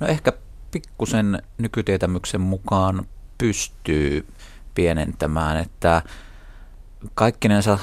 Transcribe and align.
No 0.00 0.06
ehkä 0.06 0.32
pikkusen 0.70 1.42
nykytietämyksen 1.58 2.40
mukaan 2.40 3.06
pystyy 3.38 4.26
pienentämään, 4.74 5.56
että 5.56 6.02
kaikkinensa 7.14 7.78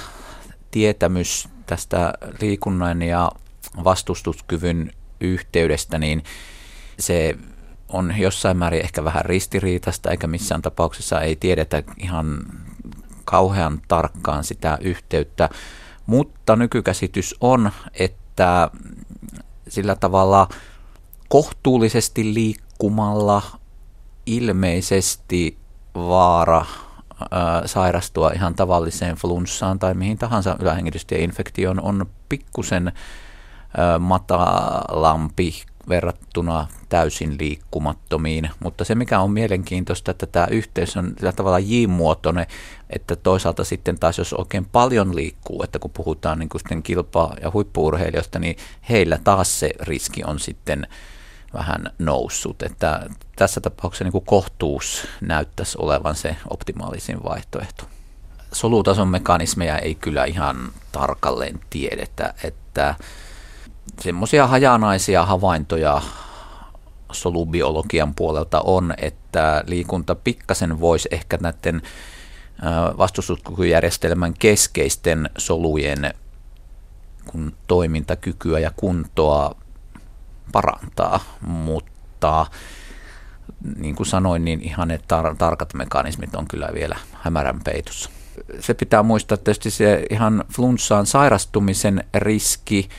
tietämys 0.71 1.49
tästä 1.65 2.13
liikunnan 2.41 3.01
ja 3.01 3.31
vastustuskyvyn 3.83 4.91
yhteydestä, 5.21 5.97
niin 5.97 6.23
se 6.99 7.38
on 7.89 8.14
jossain 8.18 8.57
määrin 8.57 8.81
ehkä 8.81 9.04
vähän 9.04 9.25
ristiriitasta, 9.25 10.11
eikä 10.11 10.27
missään 10.27 10.61
tapauksessa 10.61 11.21
ei 11.21 11.36
tiedetä 11.36 11.84
ihan 11.97 12.39
kauhean 13.25 13.81
tarkkaan 13.88 14.43
sitä 14.43 14.77
yhteyttä, 14.81 15.49
mutta 16.05 16.55
nykykäsitys 16.55 17.36
on, 17.41 17.71
että 17.93 18.70
sillä 19.68 19.95
tavalla 19.95 20.49
kohtuullisesti 21.28 22.34
liikkumalla 22.34 23.41
ilmeisesti 24.25 25.57
vaara 25.96 26.65
sairastua 27.65 28.32
ihan 28.32 28.56
tavalliseen 28.56 29.15
flunssaan 29.15 29.79
tai 29.79 29.93
mihin 29.93 30.18
tahansa 30.18 30.57
ylähengitystieinfektioon 30.60 31.82
on 31.82 32.06
pikkusen 32.30 32.92
matalampi 34.00 35.53
verrattuna 35.89 36.67
täysin 36.89 37.36
liikkumattomiin, 37.39 38.50
mutta 38.59 38.84
se 38.86 38.95
mikä 38.95 39.20
on 39.20 39.31
mielenkiintoista, 39.31 40.12
että 40.12 40.25
tämä 40.25 40.48
yhteys 40.52 40.98
on 40.98 41.14
sillä 41.17 41.31
tavalla 41.31 41.59
J-muotoinen, 41.59 42.45
että 42.89 43.16
toisaalta 43.16 43.64
sitten 43.64 44.00
taas 44.00 44.17
jos 44.17 44.34
oikein 44.34 44.66
paljon 44.66 45.16
liikkuu, 45.16 45.64
että 45.64 45.80
kun 45.80 45.92
puhutaan 45.92 46.39
niin 46.39 46.50
kuin 46.50 46.62
sitten 46.62 46.84
kilpa- 46.84 47.36
ja 47.42 47.52
huippuurheilijoista, 47.53 48.39
niin 48.39 48.58
heillä 48.89 49.20
taas 49.23 49.59
se 49.59 49.72
riski 49.80 50.23
on 50.23 50.39
sitten 50.39 50.88
vähän 51.58 51.92
noussut, 52.00 52.64
että 52.64 53.09
tässä 53.36 53.61
tapauksessa 53.61 54.03
niin 54.03 54.11
kuin 54.11 54.25
kohtuus 54.25 55.08
näyttäisi 55.22 55.78
olevan 55.81 56.16
se 56.16 56.36
optimaalisin 56.50 57.23
vaihtoehto. 57.23 57.84
Solutason 58.52 59.08
mekanismeja 59.08 59.78
ei 59.78 59.96
kyllä 59.96 60.26
ihan 60.26 60.72
tarkalleen 60.92 61.59
tiedetä, 61.70 62.34
että 62.44 62.96
semmoisia 64.02 64.48
hajanaisia 64.48 65.26
havaintoja 65.26 66.02
solubiologian 67.12 68.16
puolelta 68.16 68.62
on, 68.62 68.94
että 68.98 69.64
liikunta 69.68 70.16
pikkasen 70.16 70.80
voisi 70.80 71.09
ehkä 71.12 71.38
näiden 71.42 71.81
vastustuskykyjärjestelmän 72.98 74.34
keskeisten 74.34 75.30
solujen 75.38 76.14
kun 77.28 77.53
toimintakykyä 77.68 78.59
ja 78.59 78.72
kuntoa 78.76 79.56
parantaa, 80.52 81.20
mutta 81.42 82.45
niin 83.78 83.95
kuin 83.95 84.08
sanoin, 84.08 84.45
niin 84.45 84.62
ihan 84.62 84.88
ne 84.88 84.98
tar- 84.98 85.36
tarkat 85.38 85.73
mekanismit 85.73 86.36
on 86.36 86.48
kyllä 86.48 86.70
vielä 86.73 86.95
hämärän 87.14 87.59
peitossa. 87.64 88.09
Se 88.59 88.73
pitää 88.73 89.03
muistaa 89.03 89.34
että 89.34 89.44
tietysti 89.44 89.72
se 89.72 90.06
ihan 90.09 90.44
flunssaan 90.53 91.06
sairastumisen 91.06 92.03
riski 92.14 92.90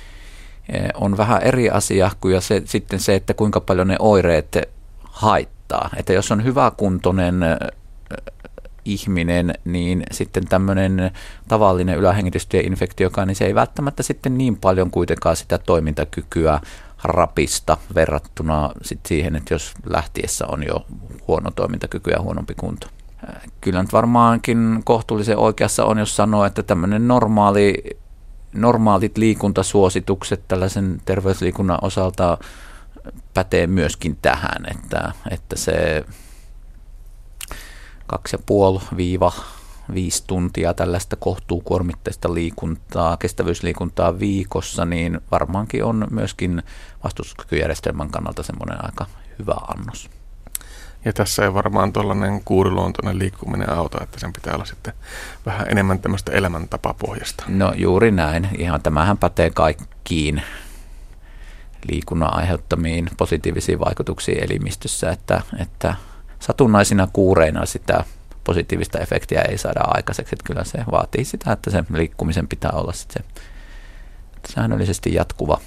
eh, 0.68 0.88
on 0.94 1.16
vähän 1.16 1.42
eri 1.42 1.70
asia 1.70 2.10
kuin 2.20 2.42
se, 2.42 2.62
sitten 2.64 3.00
se, 3.00 3.14
että 3.14 3.34
kuinka 3.34 3.60
paljon 3.60 3.88
ne 3.88 3.96
oireet 3.98 4.56
haittaa. 5.02 5.90
Että 5.96 6.12
jos 6.12 6.32
on 6.32 6.44
hyväkuntoinen 6.44 7.42
eh, 7.42 7.56
ihminen, 8.84 9.54
niin 9.64 10.02
sitten 10.10 10.48
tämmöinen 10.48 11.10
tavallinen 11.48 11.98
ylähengitystieinfektiokaan, 11.98 13.28
niin 13.28 13.36
se 13.36 13.46
ei 13.46 13.54
välttämättä 13.54 14.02
sitten 14.02 14.38
niin 14.38 14.56
paljon 14.56 14.90
kuitenkaan 14.90 15.36
sitä 15.36 15.58
toimintakykyä 15.58 16.60
rapista 17.04 17.76
verrattuna 17.94 18.70
sit 18.82 19.00
siihen, 19.06 19.36
että 19.36 19.54
jos 19.54 19.74
lähtiessä 19.86 20.46
on 20.46 20.66
jo 20.66 20.86
huono 21.28 21.50
toimintakyky 21.50 22.10
ja 22.10 22.20
huonompi 22.20 22.54
kunto. 22.54 22.86
Kyllä 23.60 23.82
nyt 23.82 23.92
varmaankin 23.92 24.80
kohtuullisen 24.84 25.38
oikeassa 25.38 25.84
on, 25.84 25.98
jos 25.98 26.16
sanoo, 26.16 26.44
että 26.44 26.62
tämmöinen 26.62 27.08
normaali, 27.08 27.74
normaalit 28.52 29.18
liikuntasuositukset 29.18 30.48
tällaisen 30.48 31.02
terveysliikunnan 31.04 31.78
osalta 31.82 32.38
pätee 33.34 33.66
myöskin 33.66 34.18
tähän, 34.22 34.66
että, 34.70 35.12
että 35.30 35.56
se 35.56 36.04
2,5 39.34 39.42
viisi 39.94 40.24
tuntia 40.26 40.74
tällaista 40.74 41.16
kohtuukuormitteista 41.16 42.34
liikuntaa, 42.34 43.16
kestävyysliikuntaa 43.16 44.18
viikossa, 44.18 44.84
niin 44.84 45.20
varmaankin 45.30 45.84
on 45.84 46.06
myöskin 46.10 46.62
vastustuskykyjärjestelmän 47.04 48.10
kannalta 48.10 48.42
semmoinen 48.42 48.84
aika 48.84 49.06
hyvä 49.38 49.54
annos. 49.76 50.10
Ja 51.04 51.12
tässä 51.12 51.44
ei 51.44 51.54
varmaan 51.54 51.92
tuollainen 51.92 52.44
kuuriluontoinen 52.44 53.18
liikkuminen 53.18 53.70
auta, 53.70 53.98
että 54.02 54.20
sen 54.20 54.32
pitää 54.32 54.54
olla 54.54 54.64
sitten 54.64 54.92
vähän 55.46 55.66
enemmän 55.70 55.98
tämmöistä 55.98 56.32
elämäntapapohjasta. 56.32 57.44
No 57.48 57.72
juuri 57.76 58.10
näin. 58.10 58.48
Ihan 58.58 58.82
tämähän 58.82 59.18
pätee 59.18 59.50
kaikkiin 59.50 60.42
liikunnan 61.90 62.34
aiheuttamiin 62.34 63.10
positiivisiin 63.16 63.80
vaikutuksiin 63.80 64.44
elimistössä, 64.44 65.10
että, 65.10 65.42
että 65.58 65.94
satunnaisina 66.40 67.08
kuureina 67.12 67.66
sitä 67.66 68.04
positiivista 68.48 68.98
efektiä 68.98 69.42
ei 69.42 69.58
saada 69.58 69.80
aikaiseksi. 69.84 70.34
Että 70.34 70.46
kyllä 70.46 70.64
se 70.64 70.78
vaatii 70.90 71.24
sitä, 71.24 71.52
että 71.52 71.70
se 71.70 71.84
liikkumisen 71.92 72.48
pitää 72.48 72.70
olla 72.70 72.92
sit 72.92 73.10
se 73.10 73.20
säännöllisesti 74.54 75.14
jatkuva 75.14 75.60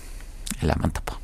elämäntapa. 0.63 1.20